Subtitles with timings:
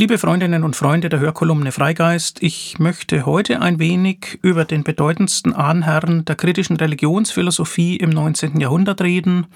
[0.00, 5.52] Liebe Freundinnen und Freunde der Hörkolumne Freigeist, ich möchte heute ein wenig über den bedeutendsten
[5.52, 8.60] Ahnherrn der kritischen Religionsphilosophie im 19.
[8.60, 9.48] Jahrhundert reden,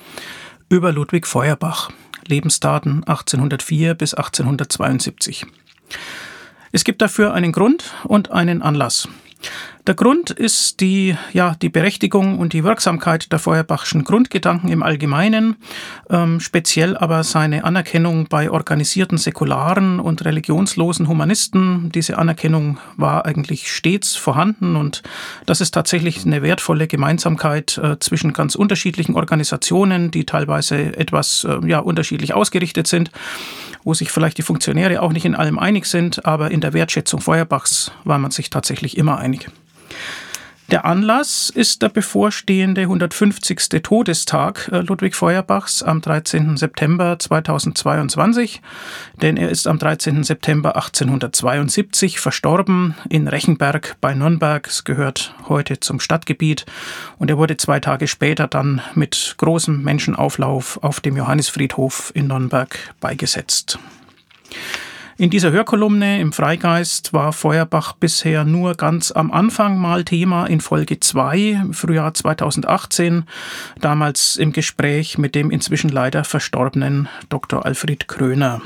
[0.68, 1.92] über Ludwig Feuerbach,
[2.26, 5.46] Lebensdaten 1804 bis 1872.
[6.72, 9.06] Es gibt dafür einen Grund und einen Anlass.
[9.86, 15.56] Der Grund ist die, ja, die Berechtigung und die Wirksamkeit der Feuerbachschen Grundgedanken im Allgemeinen,
[16.08, 21.90] ähm, speziell aber seine Anerkennung bei organisierten säkularen und religionslosen Humanisten.
[21.92, 25.02] Diese Anerkennung war eigentlich stets vorhanden und
[25.46, 31.58] das ist tatsächlich eine wertvolle Gemeinsamkeit äh, zwischen ganz unterschiedlichen Organisationen, die teilweise etwas äh,
[31.66, 33.10] ja, unterschiedlich ausgerichtet sind
[33.84, 37.20] wo sich vielleicht die Funktionäre auch nicht in allem einig sind, aber in der Wertschätzung
[37.20, 39.50] Feuerbachs war man sich tatsächlich immer einig.
[40.72, 43.82] Der Anlass ist der bevorstehende 150.
[43.82, 46.56] Todestag äh, Ludwig Feuerbachs am 13.
[46.56, 48.62] September 2022,
[49.20, 50.24] denn er ist am 13.
[50.24, 54.66] September 1872 verstorben in Rechenberg bei Nürnberg.
[54.66, 56.64] Es gehört heute zum Stadtgebiet
[57.18, 62.94] und er wurde zwei Tage später dann mit großem Menschenauflauf auf dem Johannisfriedhof in Nürnberg
[62.98, 63.78] beigesetzt.
[65.18, 70.60] In dieser Hörkolumne im Freigeist war Feuerbach bisher nur ganz am Anfang mal Thema in
[70.62, 73.24] Folge 2, Frühjahr 2018,
[73.78, 77.66] damals im Gespräch mit dem inzwischen leider verstorbenen Dr.
[77.66, 78.62] Alfred Kröner.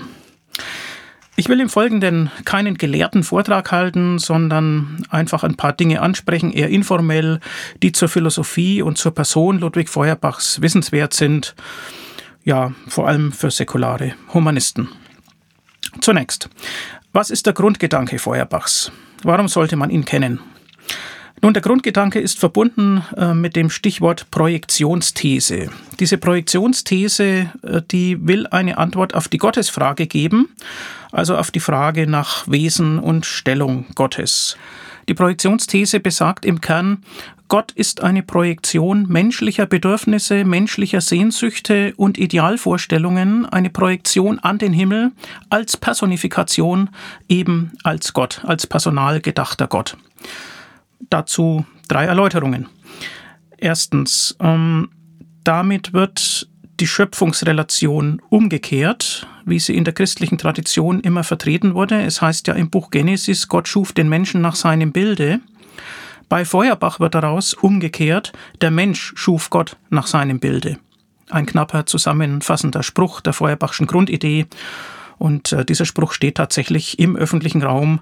[1.35, 6.71] Ich will im Folgenden keinen gelehrten Vortrag halten, sondern einfach ein paar Dinge ansprechen, eher
[6.71, 7.41] informell,
[7.83, 11.57] die zur Philosophie und zur Person Ludwig Feuerbachs wissenswert sind,
[12.45, 14.89] ja, vor allem für säkulare Humanisten.
[16.01, 16.49] Zunächst,
[17.13, 18.93] was ist der Grundgedanke Feuerbachs?
[19.23, 20.41] Warum sollte man ihn kennen?
[21.43, 25.71] Nun, der Grundgedanke ist verbunden äh, mit dem Stichwort Projektionsthese.
[26.01, 30.49] Diese Projektionsthese, äh, die will eine Antwort auf die Gottesfrage geben,
[31.13, 34.57] also auf die Frage nach Wesen und Stellung Gottes.
[35.09, 37.05] Die Projektionsthese besagt im Kern,
[37.49, 45.13] Gott ist eine Projektion menschlicher Bedürfnisse, menschlicher Sehnsüchte und Idealvorstellungen, eine Projektion an den Himmel
[45.49, 46.91] als Personifikation,
[47.29, 49.97] eben als Gott, als personal gedachter Gott.
[51.09, 52.69] Dazu drei Erläuterungen.
[53.59, 54.91] Erstens, ähm,
[55.45, 56.49] damit wird
[56.81, 62.03] die Schöpfungsrelation umgekehrt, wie sie in der christlichen Tradition immer vertreten wurde.
[62.03, 65.41] Es heißt ja im Buch Genesis, Gott schuf den Menschen nach seinem Bilde.
[66.29, 70.79] Bei Feuerbach wird daraus umgekehrt, der Mensch schuf Gott nach seinem Bilde.
[71.31, 74.47] Ein knapper zusammenfassender Spruch der Feuerbachschen Grundidee.
[75.19, 78.01] Und äh, dieser Spruch steht tatsächlich im öffentlichen Raum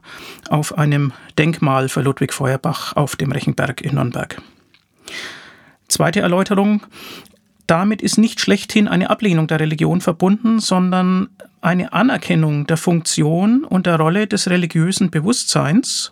[0.48, 4.40] auf einem Denkmal für Ludwig Feuerbach auf dem Rechenberg in Nürnberg.
[5.88, 6.82] Zweite Erläuterung.
[7.66, 11.28] Damit ist nicht schlechthin eine Ablehnung der Religion verbunden, sondern
[11.60, 16.10] eine Anerkennung der Funktion und der Rolle des religiösen Bewusstseins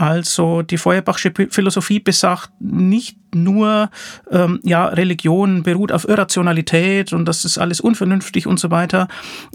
[0.00, 3.90] also die Feuerbachsche Philosophie besagt nicht nur,
[4.30, 9.08] ähm, ja, Religion beruht auf Irrationalität und das ist alles unvernünftig und so weiter.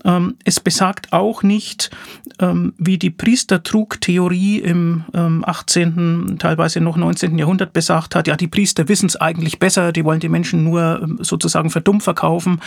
[0.03, 1.91] Ähm, es besagt auch nicht,
[2.39, 7.37] ähm, wie die Priestertrugtheorie im ähm, 18., teilweise noch 19.
[7.37, 11.01] Jahrhundert besagt hat, ja, die Priester wissen es eigentlich besser, die wollen die Menschen nur
[11.03, 12.59] ähm, sozusagen für dumm verkaufen,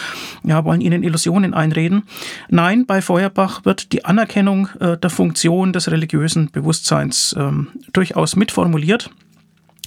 [0.44, 2.04] ja, wollen ihnen Illusionen einreden.
[2.48, 9.10] Nein, bei Feuerbach wird die Anerkennung äh, der Funktion des religiösen Bewusstseins ähm, durchaus mitformuliert.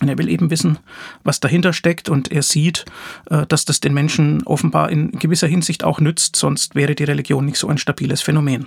[0.02, 0.80] Und er will eben wissen,
[1.24, 2.86] was dahinter steckt und er sieht,
[3.30, 7.46] äh, dass das den Menschen offenbar in gewisser Hinsicht auch nützt, sonst wäre die Religion
[7.46, 8.66] nicht so ein stabiles Phänomen.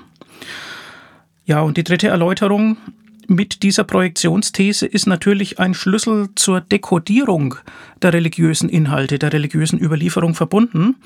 [1.45, 2.79] Ja, und die dritte Erläuterung
[3.27, 7.57] mit dieser Projektionsthese ist natürlich ein Schlüssel zur Dekodierung
[8.03, 10.97] der religiösen Inhalte, der religiösen Überlieferung verbunden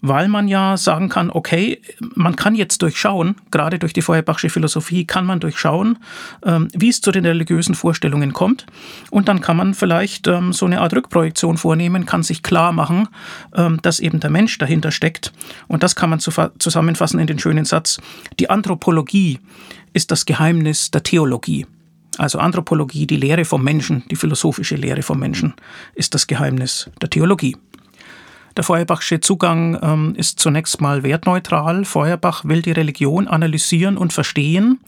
[0.00, 1.80] weil man ja sagen kann, okay,
[2.14, 5.98] man kann jetzt durchschauen, gerade durch die Feuerbachsche Philosophie kann man durchschauen,
[6.44, 8.66] ähm, wie es zu den religiösen Vorstellungen kommt.
[9.10, 13.08] Und dann kann man vielleicht ähm, so eine Art Rückprojektion vornehmen, kann sich klar machen,
[13.54, 15.32] ähm, dass eben der Mensch dahinter steckt.
[15.66, 18.00] Und das kann man zusammenfassen in den schönen Satz,
[18.38, 19.40] die Anthropologie
[19.92, 21.66] ist das Geheimnis der Theologie.
[22.18, 25.54] Also Anthropologie, die Lehre vom Menschen, die philosophische Lehre vom Menschen,
[25.94, 27.56] ist das Geheimnis der Theologie.
[28.58, 31.84] Der Feuerbachsche Zugang ähm, ist zunächst mal wertneutral.
[31.84, 34.80] Feuerbach will die Religion analysieren und verstehen.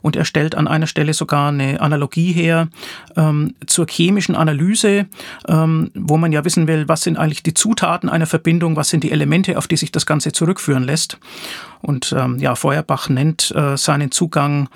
[0.00, 2.68] Und er stellt an einer Stelle sogar eine Analogie her
[3.16, 5.06] ähm, zur chemischen Analyse,
[5.48, 9.02] ähm, wo man ja wissen will, was sind eigentlich die Zutaten einer Verbindung, was sind
[9.02, 11.18] die Elemente, auf die sich das Ganze zurückführen lässt.
[11.82, 14.68] Und ähm, ja, Feuerbach nennt äh, seinen Zugang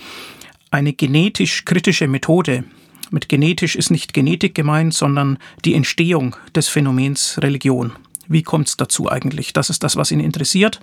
[0.73, 2.65] eine genetisch-kritische Methode.
[3.13, 7.93] Mit genetisch ist nicht Genetik gemeint, sondern die Entstehung des Phänomens Religion.
[8.29, 9.53] Wie kommt es dazu eigentlich?
[9.53, 10.81] Das ist das, was ihn interessiert.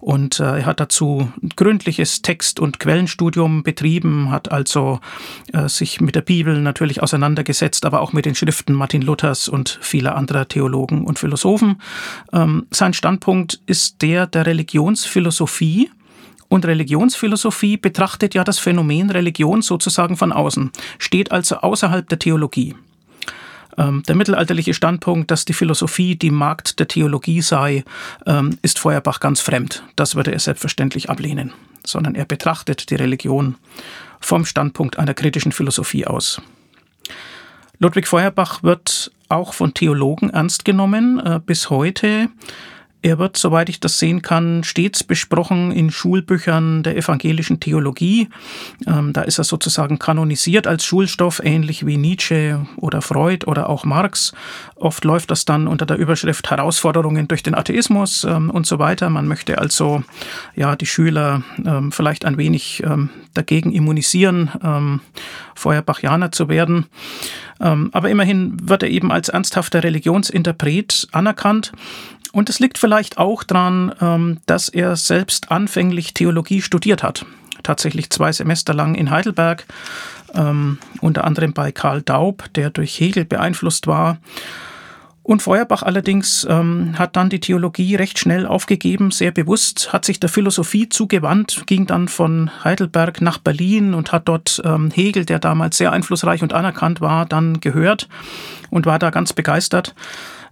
[0.00, 5.00] Und äh, er hat dazu ein gründliches Text- und Quellenstudium betrieben, hat also
[5.52, 9.78] äh, sich mit der Bibel natürlich auseinandergesetzt, aber auch mit den Schriften Martin Luthers und
[9.80, 11.80] vieler anderer Theologen und Philosophen.
[12.32, 15.90] Ähm, sein Standpunkt ist der der Religionsphilosophie.
[16.48, 22.74] Und Religionsphilosophie betrachtet ja das Phänomen Religion sozusagen von außen, steht also außerhalb der Theologie.
[23.78, 27.84] Ähm, der mittelalterliche Standpunkt, dass die Philosophie die Markt der Theologie sei,
[28.26, 29.82] ähm, ist Feuerbach ganz fremd.
[29.96, 31.52] Das würde er selbstverständlich ablehnen,
[31.84, 33.56] sondern er betrachtet die Religion
[34.20, 36.40] vom Standpunkt einer kritischen Philosophie aus.
[37.78, 41.18] Ludwig Feuerbach wird auch von Theologen ernst genommen.
[41.18, 42.28] Äh, bis heute
[43.02, 48.28] er wird, soweit ich das sehen kann, stets besprochen in Schulbüchern der evangelischen Theologie.
[48.86, 53.84] Ähm, da ist er sozusagen kanonisiert als Schulstoff, ähnlich wie Nietzsche oder Freud oder auch
[53.84, 54.32] Marx.
[54.76, 59.10] Oft läuft das dann unter der Überschrift Herausforderungen durch den Atheismus ähm, und so weiter.
[59.10, 60.04] Man möchte also
[60.54, 62.82] ja die Schüler ähm, vielleicht ein wenig
[63.34, 65.00] dagegen immunisieren, ähm,
[65.54, 66.86] Feuerbachianer zu werden.
[67.58, 71.72] Aber immerhin wird er eben als ernsthafter Religionsinterpret anerkannt.
[72.32, 77.26] Und es liegt vielleicht auch daran, ähm, dass er selbst anfänglich Theologie studiert hat.
[77.62, 79.66] Tatsächlich zwei Semester lang in Heidelberg,
[80.34, 84.18] ähm, unter anderem bei Karl Daub, der durch Hegel beeinflusst war.
[85.24, 90.18] Und Feuerbach allerdings ähm, hat dann die Theologie recht schnell aufgegeben, sehr bewusst, hat sich
[90.18, 95.38] der Philosophie zugewandt, ging dann von Heidelberg nach Berlin und hat dort ähm, Hegel, der
[95.38, 98.08] damals sehr einflussreich und anerkannt war, dann gehört
[98.70, 99.94] und war da ganz begeistert.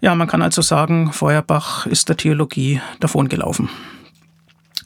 [0.00, 3.68] Ja, man kann also sagen, Feuerbach ist der Theologie davongelaufen.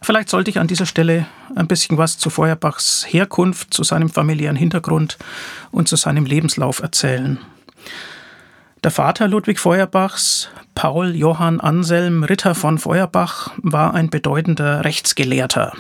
[0.03, 4.57] Vielleicht sollte ich an dieser Stelle ein bisschen was zu Feuerbachs Herkunft, zu seinem familiären
[4.57, 5.17] Hintergrund
[5.71, 7.39] und zu seinem Lebenslauf erzählen.
[8.83, 15.73] Der Vater Ludwig Feuerbachs, Paul Johann Anselm Ritter von Feuerbach, war ein bedeutender Rechtsgelehrter.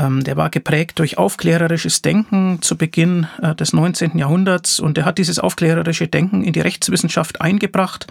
[0.00, 4.16] Ähm, der war geprägt durch aufklärerisches Denken zu Beginn äh, des 19.
[4.16, 8.06] Jahrhunderts und er hat dieses aufklärerische Denken in die Rechtswissenschaft eingebracht,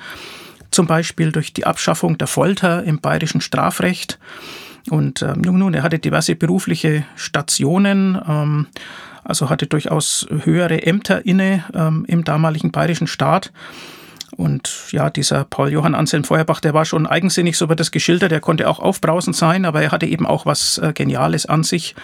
[0.72, 4.20] zum Beispiel durch die Abschaffung der Folter im bayerischen Strafrecht.
[4.90, 8.68] Und ähm, nun, er hatte diverse berufliche Stationen, ähm,
[9.24, 13.52] also hatte durchaus höhere Ämter inne ähm, im damaligen bayerischen Staat.
[14.36, 18.32] Und ja, dieser Paul Johann Anselm Feuerbach, der war schon eigensinnig, so wird das geschildert.
[18.32, 21.96] Er konnte auch aufbrausend sein, aber er hatte eben auch was äh, Geniales an sich.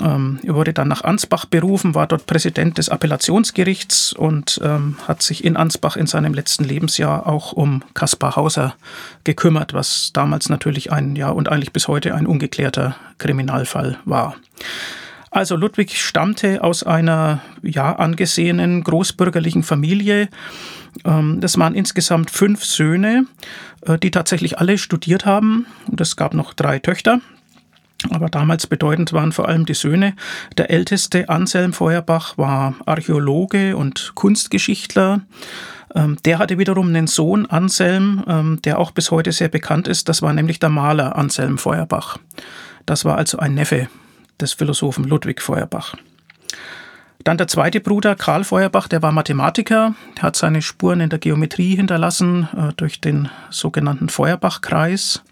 [0.00, 5.22] Ähm, er wurde dann nach Ansbach berufen, war dort Präsident des Appellationsgerichts und ähm, hat
[5.22, 8.74] sich in Ansbach in seinem letzten Lebensjahr auch um Kaspar Hauser
[9.24, 14.36] gekümmert, was damals natürlich ein, ja, und eigentlich bis heute ein ungeklärter Kriminalfall war.
[15.30, 20.28] Also Ludwig stammte aus einer ja angesehenen großbürgerlichen Familie.
[21.04, 23.26] Ähm, das waren insgesamt fünf Söhne,
[23.82, 25.66] äh, die tatsächlich alle studiert haben.
[25.90, 27.20] Und es gab noch drei Töchter.
[28.10, 30.14] Aber damals bedeutend waren vor allem die Söhne.
[30.56, 35.22] Der älteste Anselm Feuerbach war Archäologe und Kunstgeschichtler.
[35.94, 40.08] Ähm, der hatte wiederum einen Sohn, Anselm, ähm, der auch bis heute sehr bekannt ist.
[40.08, 42.18] Das war nämlich der Maler Anselm Feuerbach.
[42.86, 43.88] Das war also ein Neffe
[44.40, 45.96] des Philosophen Ludwig Feuerbach.
[47.24, 51.18] Dann der zweite Bruder, Karl Feuerbach, der war Mathematiker, der hat seine Spuren in der
[51.18, 55.22] Geometrie hinterlassen äh, durch den sogenannten Feuerbach-Kreis.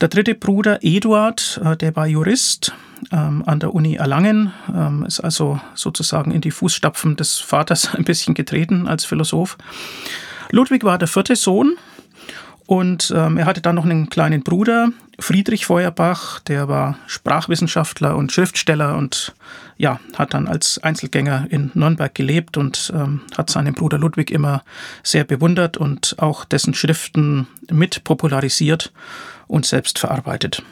[0.00, 2.72] Der dritte Bruder, Eduard, äh, der war Jurist
[3.12, 8.04] ähm, an der Uni Erlangen, ähm, ist also sozusagen in die Fußstapfen des Vaters ein
[8.04, 9.58] bisschen getreten als Philosoph.
[10.50, 11.76] Ludwig war der vierte Sohn
[12.68, 18.30] und ähm, er hatte dann noch einen kleinen Bruder, Friedrich Feuerbach, der war Sprachwissenschaftler und
[18.30, 19.34] Schriftsteller und
[19.78, 24.64] ja, hat dann als Einzelgänger in Nürnberg gelebt und ähm, hat seinen Bruder Ludwig immer
[25.02, 28.92] sehr bewundert und auch dessen Schriften mit popularisiert
[29.46, 30.62] und selbst verarbeitet.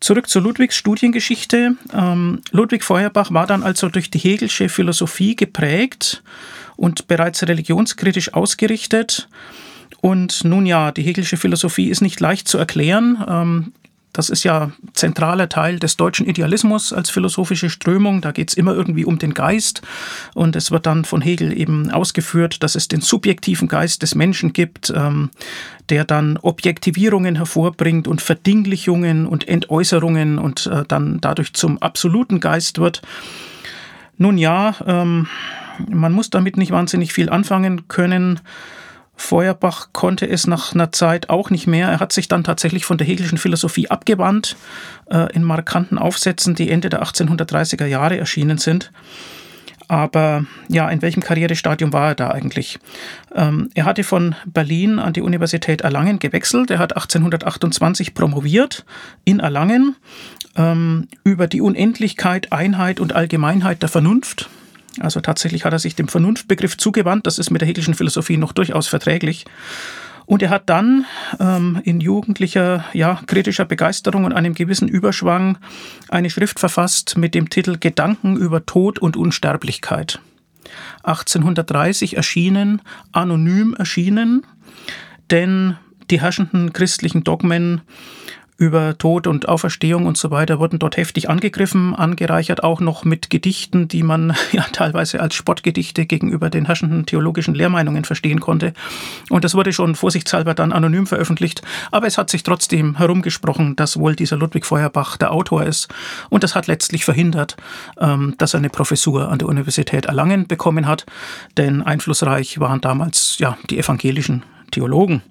[0.00, 1.76] Zurück zu Ludwigs Studiengeschichte.
[1.94, 6.24] Ähm, Ludwig Feuerbach war dann also durch die Hegelsche Philosophie geprägt
[6.74, 9.28] und bereits religionskritisch ausgerichtet.
[10.00, 13.24] Und nun ja, die Hegelsche Philosophie ist nicht leicht zu erklären.
[13.28, 13.72] Ähm,
[14.12, 18.20] das ist ja zentraler Teil des deutschen Idealismus als philosophische Strömung.
[18.20, 19.82] Da geht es immer irgendwie um den Geist.
[20.34, 24.52] Und es wird dann von Hegel eben ausgeführt, dass es den subjektiven Geist des Menschen
[24.52, 25.30] gibt, ähm,
[25.90, 32.78] der dann Objektivierungen hervorbringt und Verdinglichungen und Entäußerungen und äh, dann dadurch zum absoluten Geist
[32.80, 33.02] wird.
[34.18, 35.28] Nun ja, ähm,
[35.88, 38.40] man muss damit nicht wahnsinnig viel anfangen können.
[39.20, 41.88] Feuerbach konnte es nach einer Zeit auch nicht mehr.
[41.88, 44.56] Er hat sich dann tatsächlich von der Hegelischen Philosophie abgewandt
[45.10, 48.90] äh, in markanten Aufsätzen, die Ende der 1830er Jahre erschienen sind.
[49.88, 52.78] Aber ja, in welchem Karrierestadium war er da eigentlich?
[53.34, 56.70] Ähm, er hatte von Berlin an die Universität Erlangen gewechselt.
[56.70, 58.86] Er hat 1828 promoviert
[59.24, 59.96] in Erlangen
[60.56, 64.48] ähm, über die Unendlichkeit, Einheit und Allgemeinheit der Vernunft.
[65.00, 67.26] Also tatsächlich hat er sich dem Vernunftbegriff zugewandt.
[67.26, 69.46] Das ist mit der Hegelischen Philosophie noch durchaus verträglich.
[70.26, 71.06] Und er hat dann
[71.40, 75.58] ähm, in jugendlicher, ja, kritischer Begeisterung und einem gewissen Überschwang
[76.08, 80.20] eine Schrift verfasst mit dem Titel Gedanken über Tod und Unsterblichkeit.
[81.02, 82.80] 1830 erschienen,
[83.10, 84.46] anonym erschienen,
[85.32, 85.76] denn
[86.10, 87.80] die herrschenden christlichen Dogmen
[88.60, 93.30] über Tod und Auferstehung und so weiter wurden dort heftig angegriffen, angereichert auch noch mit
[93.30, 98.74] Gedichten, die man ja teilweise als Spottgedichte gegenüber den herrschenden theologischen Lehrmeinungen verstehen konnte.
[99.30, 101.62] Und das wurde schon vorsichtshalber dann anonym veröffentlicht.
[101.90, 105.88] Aber es hat sich trotzdem herumgesprochen, dass wohl dieser Ludwig Feuerbach der Autor ist.
[106.28, 107.56] Und das hat letztlich verhindert,
[107.98, 111.06] ähm, dass er eine Professur an der Universität Erlangen bekommen hat.
[111.56, 115.22] Denn einflussreich waren damals ja die evangelischen Theologen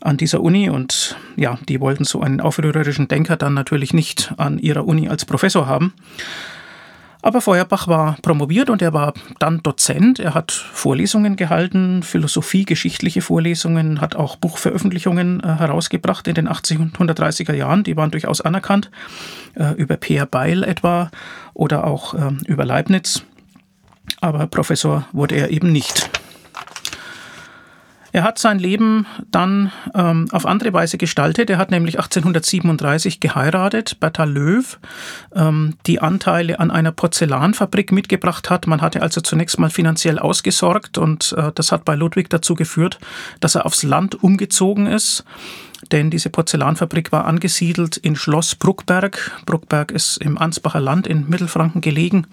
[0.00, 4.58] an dieser Uni und ja, die wollten so einen aufrührerischen Denker dann natürlich nicht an
[4.58, 5.92] ihrer Uni als Professor haben.
[7.24, 10.18] Aber Feuerbach war promoviert und er war dann Dozent.
[10.18, 17.54] Er hat Vorlesungen gehalten, Philosophie, geschichtliche Vorlesungen, hat auch Buchveröffentlichungen äh, herausgebracht in den 1830er
[17.54, 17.84] Jahren.
[17.84, 18.90] Die waren durchaus anerkannt,
[19.54, 21.12] äh, über Peer Beil etwa
[21.54, 23.22] oder auch äh, über Leibniz.
[24.20, 26.10] Aber Professor wurde er eben nicht.
[28.12, 31.48] Er hat sein Leben dann ähm, auf andere Weise gestaltet.
[31.48, 34.78] Er hat nämlich 1837 geheiratet, Bertha Löw,
[35.34, 38.66] ähm, die Anteile an einer Porzellanfabrik mitgebracht hat.
[38.66, 42.98] Man hatte also zunächst mal finanziell ausgesorgt und äh, das hat bei Ludwig dazu geführt,
[43.40, 45.24] dass er aufs Land umgezogen ist
[45.90, 49.32] denn diese Porzellanfabrik war angesiedelt in Schloss Bruckberg.
[49.46, 52.28] Bruckberg ist im Ansbacher Land in Mittelfranken gelegen.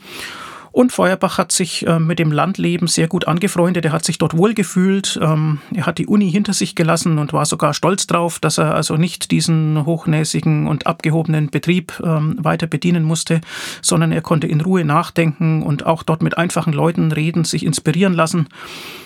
[0.72, 3.86] Und Feuerbach hat sich äh, mit dem Landleben sehr gut angefreundet.
[3.86, 5.20] Er hat sich dort wohlgefühlt.
[5.22, 8.76] Ähm, er hat die Uni hinter sich gelassen und war sogar stolz darauf, dass er
[8.76, 13.42] also nicht diesen hochnäsigen und abgehobenen Betrieb ähm, weiter bedienen musste,
[13.82, 18.14] sondern er konnte in Ruhe nachdenken und auch dort mit einfachen Leuten reden, sich inspirieren
[18.14, 18.48] lassen.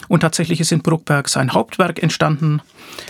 [0.10, 2.62] Und tatsächlich ist in Bruckberg sein Hauptwerk entstanden,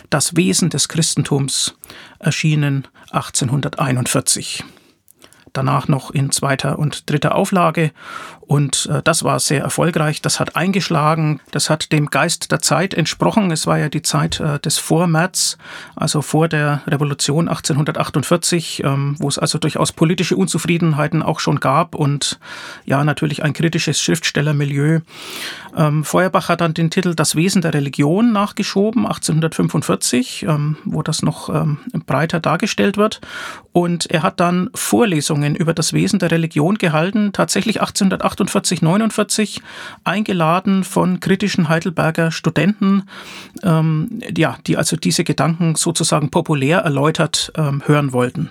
[0.10, 1.75] Das Wesen des Christentums,
[2.19, 4.63] erschienen 1841
[5.53, 7.91] danach noch in zweiter und dritter Auflage.
[8.45, 10.21] Und äh, das war sehr erfolgreich.
[10.21, 11.39] Das hat eingeschlagen.
[11.51, 13.51] Das hat dem Geist der Zeit entsprochen.
[13.51, 15.57] Es war ja die Zeit äh, des Vormärz,
[15.95, 21.95] also vor der Revolution 1848, ähm, wo es also durchaus politische Unzufriedenheiten auch schon gab
[21.95, 22.39] und
[22.85, 25.00] ja, natürlich ein kritisches Schriftstellermilieu.
[25.75, 31.23] Ähm, Feuerbach hat dann den Titel Das Wesen der Religion nachgeschoben, 1845, ähm, wo das
[31.23, 33.21] noch ähm, breiter dargestellt wird.
[33.71, 38.32] Und er hat dann Vorlesungen über das Wesen der Religion gehalten, tatsächlich 1848,
[38.81, 39.61] 49,
[40.03, 43.03] eingeladen von kritischen Heidelberger Studenten,
[43.63, 48.49] ähm, ja, die also diese Gedanken sozusagen populär erläutert ähm, hören wollten.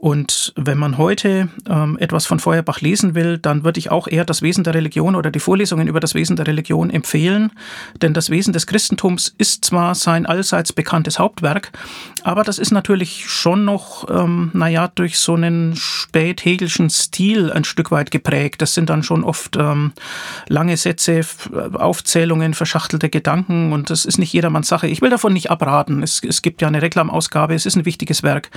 [0.00, 4.24] Und wenn man heute ähm, etwas von Feuerbach lesen will, dann würde ich auch eher
[4.24, 7.50] das Wesen der Religion oder die Vorlesungen über das Wesen der Religion empfehlen.
[8.00, 11.72] Denn das Wesen des Christentums ist zwar sein allseits bekanntes Hauptwerk,
[12.22, 17.90] aber das ist natürlich schon noch, ähm, naja, durch so einen späthegelschen Stil ein Stück
[17.90, 18.62] weit geprägt.
[18.62, 19.92] Das sind dann schon oft ähm,
[20.46, 21.22] lange Sätze,
[21.72, 24.86] Aufzählungen, verschachtelte Gedanken und das ist nicht jedermanns Sache.
[24.86, 26.04] Ich will davon nicht abraten.
[26.04, 28.50] Es, es gibt ja eine Reklamausgabe, es ist ein wichtiges Werk,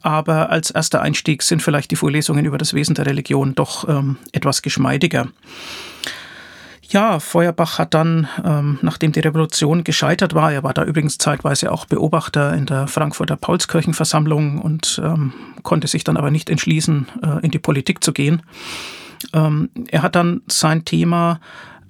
[0.00, 4.18] aber als erster Einstieg sind vielleicht die Vorlesungen über das Wesen der Religion doch ähm,
[4.30, 5.26] etwas geschmeidiger.
[6.88, 11.72] Ja, Feuerbach hat dann, ähm, nachdem die Revolution gescheitert war, er war da übrigens zeitweise
[11.72, 15.32] auch Beobachter in der Frankfurter Paulskirchenversammlung und ähm,
[15.64, 18.42] konnte sich dann aber nicht entschließen, äh, in die Politik zu gehen.
[19.32, 21.40] Ähm, er hat dann sein Thema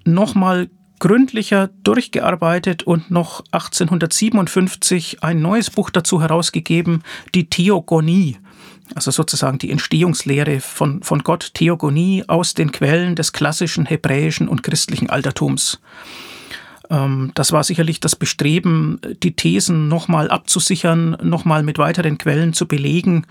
[0.07, 7.03] nochmal gründlicher durchgearbeitet und noch 1857 ein neues Buch dazu herausgegeben,
[7.35, 8.39] die Theogonie
[8.95, 14.63] also sozusagen die Entstehungslehre von, von Gott, Theogonie aus den Quellen des klassischen hebräischen und
[14.63, 15.81] christlichen Altertums.
[16.91, 22.67] Ähm, das war sicherlich das Bestreben, die Thesen nochmal abzusichern, nochmal mit weiteren Quellen zu
[22.67, 23.27] belegen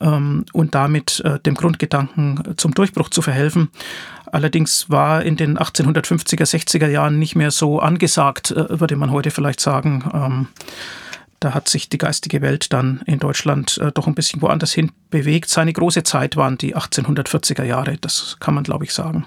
[0.00, 3.68] ähm, und damit äh, dem Grundgedanken zum Durchbruch zu verhelfen.
[4.32, 9.30] Allerdings war in den 1850er, 60er Jahren nicht mehr so angesagt, äh, würde man heute
[9.30, 10.48] vielleicht sagen.
[11.40, 14.92] Da hat sich die geistige Welt dann in Deutschland äh, doch ein bisschen woanders hin
[15.10, 15.50] bewegt.
[15.50, 19.26] Seine große Zeit waren die 1840er Jahre, das kann man, glaube ich, sagen.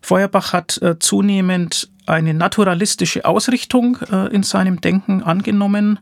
[0.00, 5.98] Feuerbach hat äh, zunehmend eine naturalistische Ausrichtung äh, in seinem Denken angenommen.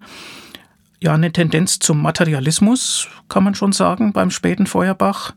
[1.00, 5.32] Ja, eine Tendenz zum Materialismus, kann man schon sagen, beim späten Feuerbach.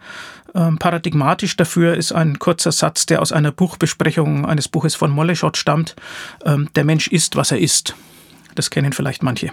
[0.55, 5.57] Ähm, paradigmatisch dafür ist ein kurzer Satz, der aus einer Buchbesprechung eines Buches von Moleschott
[5.57, 5.95] stammt.
[6.45, 7.95] Ähm, der Mensch ist, was er ist.
[8.55, 9.51] Das kennen vielleicht manche.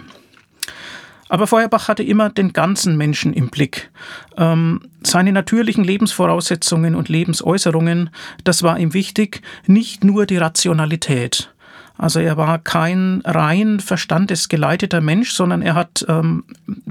[1.31, 3.89] Aber Feuerbach hatte immer den ganzen Menschen im Blick.
[4.35, 8.09] Ähm, seine natürlichen Lebensvoraussetzungen und Lebensäußerungen,
[8.43, 11.53] das war ihm wichtig, nicht nur die Rationalität.
[12.01, 16.45] Also er war kein rein verstandesgeleiteter Mensch, sondern er hat ähm,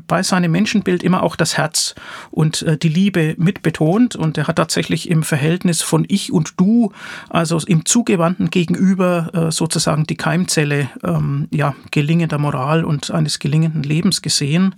[0.07, 1.97] bei seinem Menschenbild immer auch das Herz
[2.31, 6.93] und äh, die Liebe mitbetont und er hat tatsächlich im Verhältnis von Ich und Du,
[7.29, 13.83] also im zugewandten Gegenüber äh, sozusagen die Keimzelle ähm, ja, gelingender Moral und eines gelingenden
[13.83, 14.77] Lebens gesehen.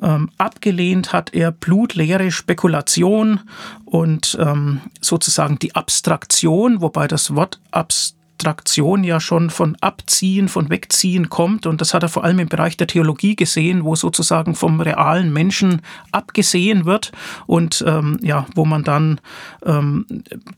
[0.00, 3.40] Ähm, abgelehnt hat er blutleere Spekulation
[3.86, 10.70] und ähm, sozusagen die Abstraktion, wobei das Wort Abstraktion Abstraktion ja schon von Abziehen, von
[10.70, 11.66] Wegziehen kommt.
[11.66, 15.30] Und das hat er vor allem im Bereich der Theologie gesehen, wo sozusagen vom realen
[15.30, 17.12] Menschen abgesehen wird
[17.46, 19.20] und ähm, ja, wo man dann
[19.66, 20.06] ähm,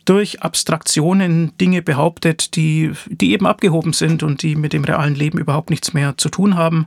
[0.04, 5.38] durch Abstraktionen Dinge behauptet, die, die eben abgehoben sind und die mit dem realen Leben
[5.38, 6.86] überhaupt nichts mehr zu tun haben.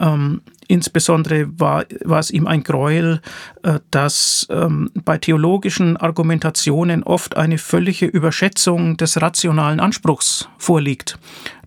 [0.00, 3.20] Ähm, Insbesondere war, war es ihm ein Gräuel,
[3.62, 11.18] äh, dass ähm, bei theologischen Argumentationen oft eine völlige Überschätzung des rationalen Anspruchs vorliegt.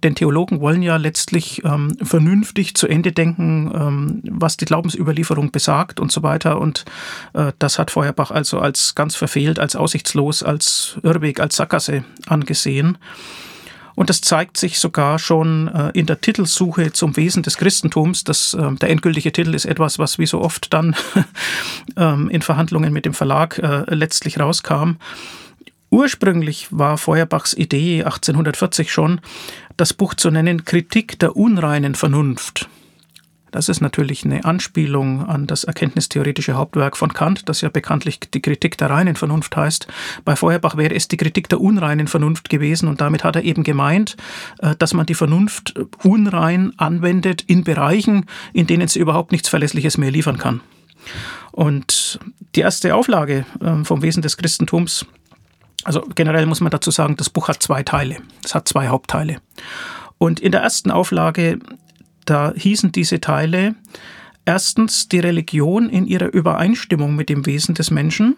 [0.04, 6.00] Denn Theologen wollen ja letztlich ähm, vernünftig zu Ende denken, ähm, was die Glaubensüberlieferung besagt
[6.00, 6.60] und so weiter.
[6.60, 6.86] Und
[7.34, 12.98] äh, das hat Feuerbach also als ganz verfehlt, als aussichtslos, als Irrweg, als Sackgasse angesehen.
[13.98, 18.24] Und das zeigt sich sogar schon äh, in der Titelsuche zum Wesen des Christentums.
[18.24, 20.96] Das, äh, der endgültige Titel ist etwas, was wie so oft dann
[21.98, 24.98] ähm, in Verhandlungen mit dem Verlag äh, letztlich rauskam.
[25.90, 29.20] Ursprünglich war Feuerbachs Idee 1840 schon,
[29.78, 32.70] das Buch zu nennen Kritik der unreinen Vernunft.
[33.58, 38.40] Das ist natürlich eine Anspielung an das erkenntnistheoretische Hauptwerk von Kant, das ja bekanntlich die
[38.40, 39.88] Kritik der reinen Vernunft heißt.
[40.24, 43.64] Bei Feuerbach wäre es die Kritik der unreinen Vernunft gewesen und damit hat er eben
[43.64, 44.16] gemeint,
[44.60, 45.74] äh, dass man die Vernunft
[46.04, 50.62] unrein anwendet in Bereichen, in denen sie überhaupt nichts Verlässliches mehr liefern kann.
[51.52, 52.20] Und
[52.54, 55.04] die erste Auflage ähm, vom Wesen des Christentums,
[55.84, 58.18] also generell muss man dazu sagen, das Buch hat zwei Teile.
[58.46, 59.38] Es hat zwei Hauptteile.
[60.20, 61.58] Und in der ersten Auflage
[62.28, 63.76] da hießen diese Teile
[64.46, 68.36] erstens die Religion in ihrer Übereinstimmung mit dem Wesen des Menschen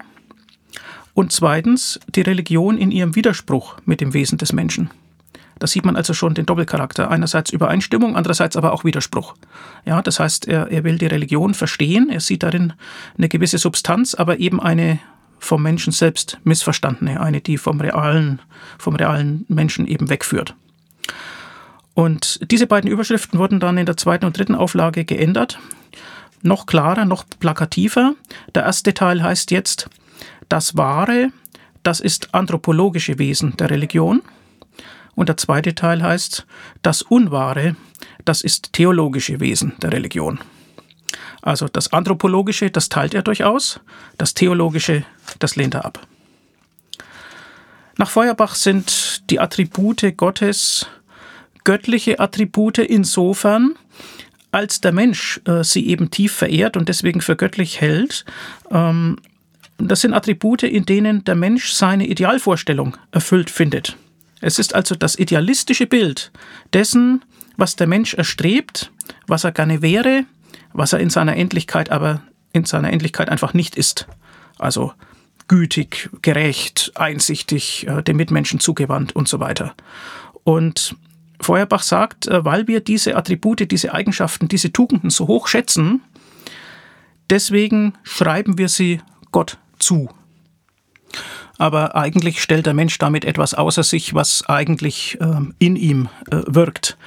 [1.14, 4.92] und zweitens die Religion in ihrem Widerspruch mit dem Wesen des Menschen.
[5.58, 7.12] Da sieht man also schon den Doppelcharakter.
[7.12, 9.36] Einerseits Übereinstimmung, andererseits aber auch Widerspruch.
[9.86, 12.74] Ja, das heißt, er, er will die Religion verstehen, er sieht darin
[13.18, 15.00] eine gewisse Substanz, aber eben eine
[15.40, 18.40] vom Menschen selbst missverstandene, eine, die vom realen,
[18.78, 20.56] vom realen Menschen eben wegführt.
[22.00, 25.60] Und diese beiden Überschriften wurden dann in der zweiten und dritten Auflage geändert.
[26.42, 28.16] Noch klarer, noch plakativer.
[28.56, 29.90] Der erste Teil heißt jetzt,
[30.48, 31.34] das Wahre,
[31.84, 34.22] das ist anthropologische Wesen der Religion.
[35.16, 36.48] Und der zweite Teil heißt,
[36.84, 37.76] das Unwahre,
[38.24, 40.40] das ist theologische Wesen der Religion.
[41.42, 43.82] Also das Anthropologische, das teilt er durchaus,
[44.18, 45.04] das Theologische,
[45.40, 46.00] das lehnt er ab.
[47.98, 50.88] Nach Feuerbach sind die Attribute Gottes
[51.70, 53.76] göttliche Attribute insofern,
[54.50, 58.26] als der Mensch äh, sie eben tief verehrt und deswegen für göttlich hält.
[58.72, 59.18] Ähm,
[59.78, 63.98] das sind Attribute, in denen der Mensch seine Idealvorstellung erfüllt findet.
[64.42, 66.32] Es ist also das idealistische Bild
[66.74, 67.24] dessen,
[67.56, 68.92] was der Mensch erstrebt,
[69.28, 70.26] was er gerne wäre,
[70.74, 74.08] was er in seiner Endlichkeit aber in seiner Endlichkeit einfach nicht ist.
[74.58, 74.94] Also
[75.48, 79.76] gütig, gerecht, einsichtig, äh, dem Mitmenschen zugewandt und so weiter.
[80.44, 80.96] Und
[81.42, 86.02] Feuerbach sagt, äh, weil wir diese Attribute, diese Eigenschaften, diese Tugenden so hoch schätzen,
[87.30, 90.10] deswegen schreiben wir sie Gott zu.
[91.58, 96.42] Aber eigentlich stellt der Mensch damit etwas außer sich, was eigentlich ähm, in ihm äh,
[96.48, 96.98] wirkt.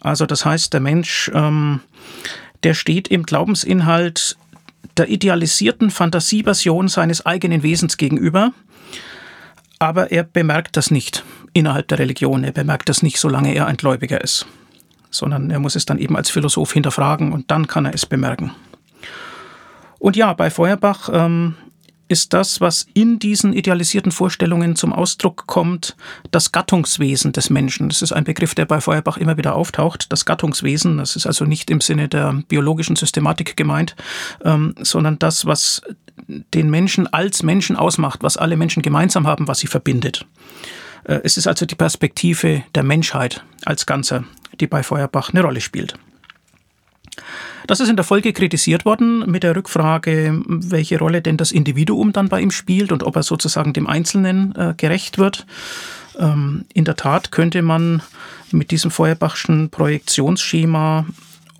[0.00, 1.80] Also das heißt, der Mensch, ähm,
[2.62, 4.38] der steht im Glaubensinhalt
[4.96, 8.52] der idealisierten Fantasieversion seines eigenen Wesens gegenüber,
[9.78, 12.44] aber er bemerkt das nicht innerhalb der Religion.
[12.44, 14.46] Er bemerkt das nicht, solange er ein Gläubiger ist,
[15.10, 18.52] sondern er muss es dann eben als Philosoph hinterfragen und dann kann er es bemerken.
[19.98, 21.54] Und ja, bei Feuerbach ähm,
[22.08, 25.96] ist das, was in diesen idealisierten Vorstellungen zum Ausdruck kommt,
[26.30, 27.88] das Gattungswesen des Menschen.
[27.88, 30.12] Das ist ein Begriff, der bei Feuerbach immer wieder auftaucht.
[30.12, 33.96] Das Gattungswesen, das ist also nicht im Sinne der biologischen Systematik gemeint,
[34.44, 35.82] ähm, sondern das, was
[36.28, 40.26] den Menschen als Menschen ausmacht, was alle Menschen gemeinsam haben, was sie verbindet.
[41.04, 44.24] Äh, es ist also die Perspektive der Menschheit als Ganzer,
[44.60, 45.94] die bei Feuerbach eine Rolle spielt.
[47.66, 52.12] Das ist in der Folge kritisiert worden mit der Rückfrage, welche Rolle denn das Individuum
[52.12, 55.46] dann bei ihm spielt und ob er sozusagen dem Einzelnen äh, gerecht wird.
[56.18, 58.02] Ähm, in der Tat könnte man
[58.50, 61.06] mit diesem Feuerbachschen Projektionsschema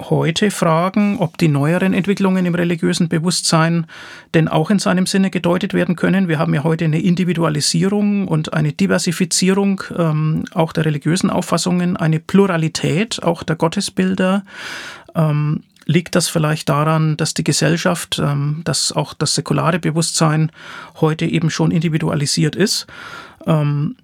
[0.00, 3.86] heute fragen, ob die neueren Entwicklungen im religiösen Bewusstsein
[4.34, 6.28] denn auch in seinem Sinne gedeutet werden können.
[6.28, 12.20] Wir haben ja heute eine Individualisierung und eine Diversifizierung ähm, auch der religiösen Auffassungen, eine
[12.20, 14.44] Pluralität auch der Gottesbilder.
[15.14, 20.50] Ähm, liegt das vielleicht daran, dass die Gesellschaft, ähm, dass auch das säkulare Bewusstsein
[21.00, 22.86] heute eben schon individualisiert ist?
[23.46, 23.96] Ähm,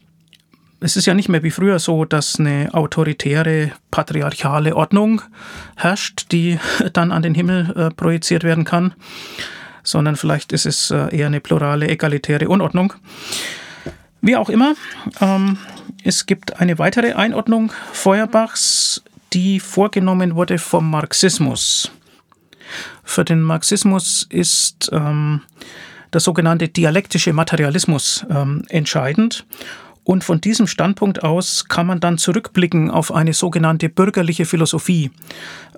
[0.80, 5.22] es ist ja nicht mehr wie früher so, dass eine autoritäre, patriarchale Ordnung
[5.76, 6.58] herrscht, die
[6.92, 8.94] dann an den Himmel äh, projiziert werden kann,
[9.82, 12.94] sondern vielleicht ist es äh, eher eine plurale, egalitäre Unordnung.
[14.22, 14.74] Wie auch immer,
[15.20, 15.58] ähm,
[16.04, 21.90] es gibt eine weitere Einordnung Feuerbachs, die vorgenommen wurde vom Marxismus.
[23.04, 25.42] Für den Marxismus ist ähm,
[26.12, 29.46] der sogenannte dialektische Materialismus ähm, entscheidend.
[30.04, 35.10] Und von diesem Standpunkt aus kann man dann zurückblicken auf eine sogenannte bürgerliche Philosophie,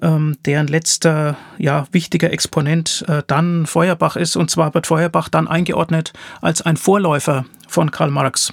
[0.01, 4.37] ähm, deren letzter ja, wichtiger Exponent äh, dann Feuerbach ist.
[4.37, 8.53] Und zwar wird Feuerbach dann eingeordnet als ein Vorläufer von Karl Marx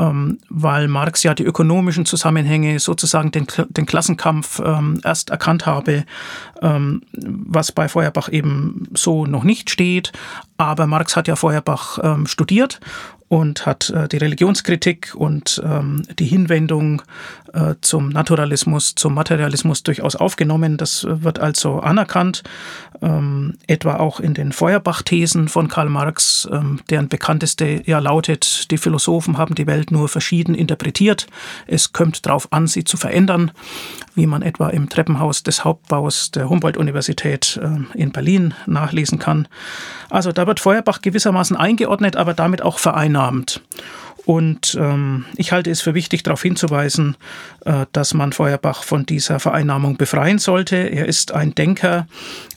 [0.00, 6.04] ähm, weil Marx ja die ökonomischen Zusammenhänge, sozusagen den, den Klassenkampf ähm, erst erkannt habe,
[6.62, 10.12] ähm, was bei Feuerbach eben so noch nicht steht.
[10.56, 12.80] Aber Marx hat ja Feuerbach ähm, studiert
[13.30, 17.02] und hat äh, die Religionskritik und ähm, die Hinwendung
[17.80, 20.76] zum Naturalismus, zum Materialismus durchaus aufgenommen.
[20.76, 22.42] Das wird also anerkannt,
[23.02, 28.78] ähm, etwa auch in den Feuerbach-Thesen von Karl Marx, ähm, deren bekannteste ja lautet, die
[28.78, 31.26] Philosophen haben die Welt nur verschieden interpretiert.
[31.66, 33.50] Es kommt darauf an, sie zu verändern,
[34.14, 39.48] wie man etwa im Treppenhaus des Hauptbaus der Humboldt-Universität äh, in Berlin nachlesen kann.
[40.08, 43.62] Also da wird Feuerbach gewissermaßen eingeordnet, aber damit auch vereinnahmt.
[44.26, 47.16] Und ähm, ich halte es für wichtig, darauf hinzuweisen,
[47.64, 50.76] äh, dass man Feuerbach von dieser Vereinnahmung befreien sollte.
[50.76, 52.06] Er ist ein Denker,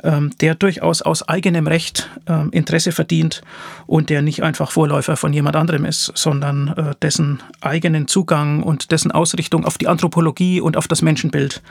[0.04, 3.42] ähm, der durchaus aus eigenem Recht ähm, Interesse verdient
[3.88, 8.92] und der nicht einfach Vorläufer von jemand anderem ist, sondern äh, dessen eigenen Zugang und
[8.92, 11.62] dessen Ausrichtung auf die Anthropologie und auf das Menschenbild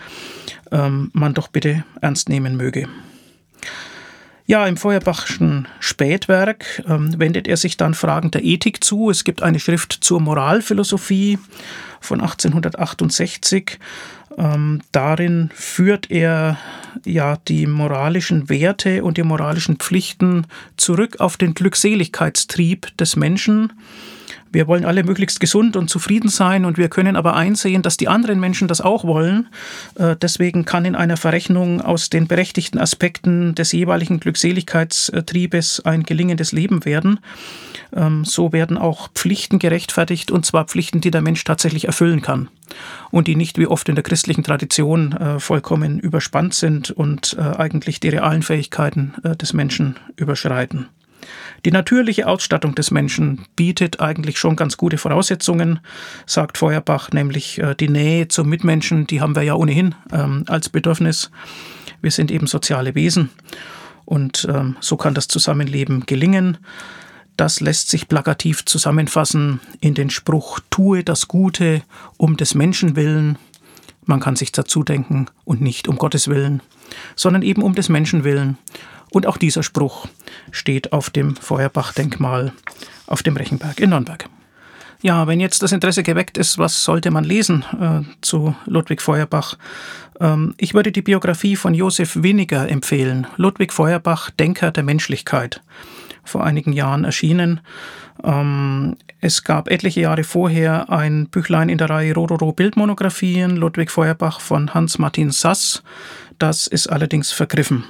[0.71, 2.88] ähm, man doch bitte ernst nehmen möge.
[4.53, 9.09] Ja, im Feuerbachschen Spätwerk ähm, wendet er sich dann Fragen der Ethik zu.
[9.09, 11.38] Es gibt eine Schrift zur Moralphilosophie
[12.03, 13.79] von 1868.
[14.37, 16.59] Ähm, darin führt er
[17.07, 23.73] ja die moralischen Werte und die moralischen Pflichten zurück auf den Glückseligkeitstrieb des Menschen
[24.53, 28.09] wir wollen alle möglichst gesund und zufrieden sein und wir können aber einsehen, dass die
[28.09, 29.49] anderen Menschen das auch wollen.
[29.95, 36.53] Äh, deswegen kann in einer Verrechnung aus den berechtigten Aspekten des jeweiligen Glückseligkeitstriebes ein gelingendes
[36.53, 37.21] Leben werden.
[37.95, 42.49] Ähm, so werden auch Pflichten gerechtfertigt und zwar Pflichten, die der Mensch tatsächlich erfüllen kann
[43.11, 47.43] und die nicht wie oft in der christlichen Tradition äh, vollkommen überspannt sind und äh,
[47.43, 50.88] eigentlich die realen Fähigkeiten des Menschen überschreiten.
[51.64, 55.79] Die natürliche Ausstattung des Menschen bietet eigentlich schon ganz gute Voraussetzungen,
[56.27, 60.68] sagt Feuerbach, nämlich äh, die Nähe zum Mitmenschen, die haben wir ja ohnehin ähm, als
[60.68, 61.31] Bedürfnis.
[62.01, 63.31] Wir sind eben soziale Wesen
[64.05, 66.59] und ähm, so kann das Zusammenleben gelingen.
[67.37, 71.83] Das lässt sich plakativ zusammenfassen in den Spruch, tue das Gute
[72.16, 73.38] um des Menschen willen.
[74.05, 76.61] Man kann sich dazu denken und nicht um Gottes Willen,
[77.14, 78.59] sondern eben um des Menschen willen.
[79.12, 80.07] Und auch dieser Spruch
[80.51, 82.53] steht auf dem Feuerbach-Denkmal
[83.07, 84.27] auf dem Rechenberg in Nürnberg.
[85.03, 89.59] Ja, wenn jetzt das Interesse geweckt ist, was sollte man lesen äh, zu Ludwig Feuerbach?
[90.18, 93.27] Ähm, ich würde die Biografie von Josef Winiger empfehlen.
[93.37, 95.61] Ludwig Feuerbach, Denker der Menschlichkeit,
[96.25, 97.61] vor einigen Jahren erschienen.
[98.25, 104.40] Ähm, es gab etliche Jahre vorher ein Büchlein in der Reihe Rororo Bildmonographien, Ludwig Feuerbach
[104.40, 105.83] von Hans-Martin Sass.
[106.38, 107.85] Das ist allerdings vergriffen.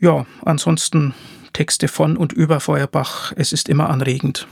[0.00, 1.14] Ja, ansonsten
[1.52, 3.32] Texte von und über Feuerbach.
[3.36, 4.46] Es ist immer anregend.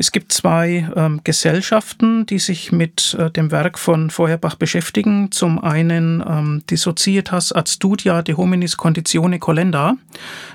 [0.00, 5.30] Es gibt zwei ähm, Gesellschaften, die sich mit äh, dem Werk von Feuerbach beschäftigen.
[5.30, 9.96] Zum einen ähm, die Societas ad Studia de Hominis Conditione Colenda.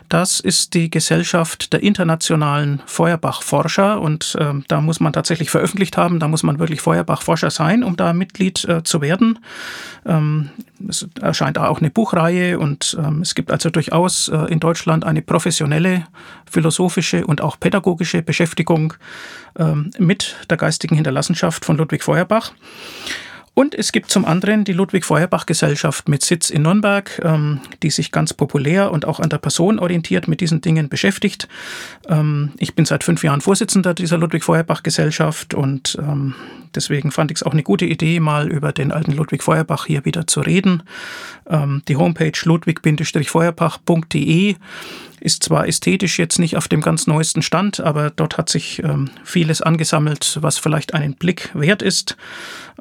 [0.09, 6.19] Das ist die Gesellschaft der internationalen Feuerbach-Forscher und äh, da muss man tatsächlich veröffentlicht haben,
[6.19, 9.37] da muss man wirklich Feuerbach-Forscher sein, um da Mitglied äh, zu werden.
[10.07, 10.49] Ähm,
[10.87, 15.21] es erscheint auch eine Buchreihe und ähm, es gibt also durchaus äh, in Deutschland eine
[15.21, 16.05] professionelle
[16.49, 18.93] philosophische und auch pädagogische Beschäftigung
[19.57, 22.51] ähm, mit der geistigen Hinterlassenschaft von Ludwig Feuerbach.
[23.55, 27.89] Und es gibt zum anderen die Ludwig Feuerbach Gesellschaft mit Sitz in Nürnberg, ähm, die
[27.89, 31.47] sich ganz populär und auch an der Person orientiert mit diesen Dingen beschäftigt.
[32.07, 36.35] Ähm, ich bin seit fünf Jahren Vorsitzender dieser Ludwig Feuerbach Gesellschaft und ähm,
[36.75, 40.03] deswegen fand ich es auch eine gute Idee, mal über den alten Ludwig Feuerbach hier
[40.03, 40.83] wieder zu reden.
[41.49, 44.55] Ähm, die Homepage ludwig-feuerbach.de
[45.25, 49.09] ist zwar ästhetisch jetzt nicht auf dem ganz neuesten Stand, aber dort hat sich ähm,
[49.23, 52.15] vieles angesammelt, was vielleicht einen Blick wert ist.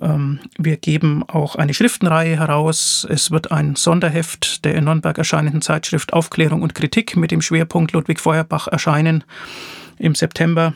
[0.00, 3.06] Ähm, wir geben auch eine Schriftenreihe heraus.
[3.08, 7.92] Es wird ein Sonderheft der in Nürnberg erscheinenden Zeitschrift Aufklärung und Kritik mit dem Schwerpunkt
[7.92, 9.24] Ludwig Feuerbach erscheinen
[9.98, 10.74] im September.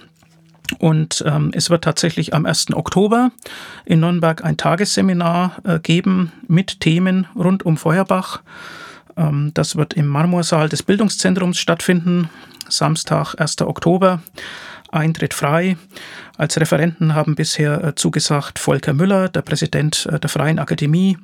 [0.78, 2.72] Und ähm, es wird tatsächlich am 1.
[2.72, 3.30] Oktober
[3.84, 8.40] in Nürnberg ein Tagesseminar äh, geben mit Themen rund um Feuerbach.
[9.18, 12.30] Ähm, das wird im Marmorsaal des Bildungszentrums stattfinden,
[12.68, 13.62] Samstag, 1.
[13.62, 14.20] Oktober.
[14.90, 15.76] Eintritt frei.
[16.36, 21.18] Als Referenten haben bisher äh, zugesagt Volker Müller, der Präsident äh, der Freien Akademie,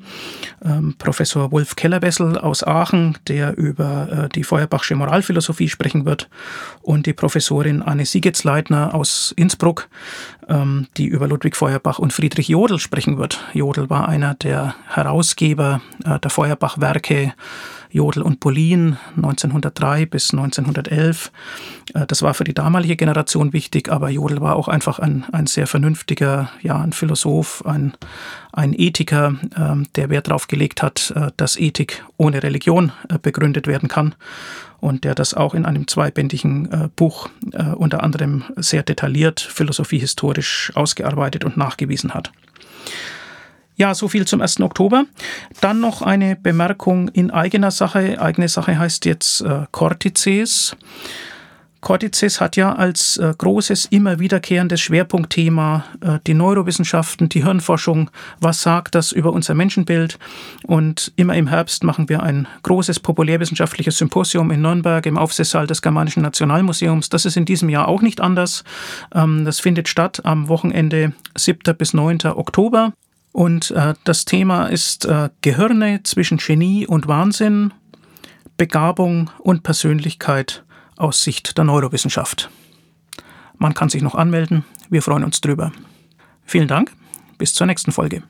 [0.62, 6.28] ähm, Professor Wolf Kellerwessel aus Aachen, der über äh, die Feuerbachsche Moralphilosophie sprechen wird,
[6.82, 9.88] und die Professorin Anne Siegetzleitner aus Innsbruck,
[10.48, 13.40] ähm, die über Ludwig Feuerbach und Friedrich Jodl sprechen wird.
[13.54, 17.32] Jodl war einer der Herausgeber der Feuerbach-Werke
[17.94, 21.30] Jodl und Polin 1903 bis 1911.
[21.94, 25.46] Äh, das war für die damalige Generation wichtig, aber Jodl war auch einfach ein, ein
[25.46, 27.94] sehr vernünftiger, ja, ein Philosoph, ein,
[28.52, 33.68] ein Ethiker, ähm, der Wert darauf gelegt hat, äh, dass Ethik ohne Religion äh, begründet
[33.68, 34.16] werden kann
[34.80, 37.30] und der das auch in einem zweibändigen Buch
[37.76, 42.32] unter anderem sehr detailliert philosophiehistorisch ausgearbeitet und nachgewiesen hat.
[43.76, 44.60] Ja, so viel zum 1.
[44.60, 45.04] Oktober.
[45.60, 48.20] Dann noch eine Bemerkung in eigener Sache.
[48.20, 50.76] Eigene Sache heißt jetzt äh, Cortices.
[51.84, 58.10] Cortices hat ja als äh, großes, immer wiederkehrendes Schwerpunktthema äh, die Neurowissenschaften, die Hirnforschung.
[58.40, 60.18] Was sagt das über unser Menschenbild?
[60.62, 65.82] Und immer im Herbst machen wir ein großes populärwissenschaftliches Symposium in Nürnberg im Aufsichtssaal des
[65.82, 67.10] Germanischen Nationalmuseums.
[67.10, 68.64] Das ist in diesem Jahr auch nicht anders.
[69.14, 71.76] Ähm, das findet statt am Wochenende 7.
[71.76, 72.20] bis 9.
[72.34, 72.94] Oktober.
[73.34, 77.74] Und äh, das Thema ist äh, Gehirne zwischen Genie und Wahnsinn,
[78.56, 80.64] Begabung und Persönlichkeit
[80.96, 82.48] aus Sicht der Neurowissenschaft.
[83.58, 84.64] Man kann sich noch anmelden.
[84.88, 85.72] Wir freuen uns drüber.
[86.44, 86.92] Vielen Dank.
[87.36, 88.22] Bis zur nächsten Folge.